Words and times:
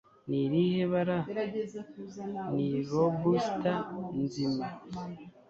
Ni 0.27 0.37
irihe 0.45 0.83
bara 0.93 1.17
ni 2.55 2.67
Lobster 2.89 3.79
Nzima? 4.21 4.65